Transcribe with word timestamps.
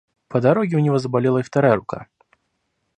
По 0.29 0.41
дороге 0.41 0.77
у 0.77 0.79
него 0.79 0.97
заболела 0.97 1.37
и 1.37 1.41
вторая 1.43 1.75
рука. 1.75 2.07